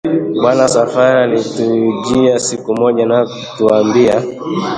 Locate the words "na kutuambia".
3.05-4.23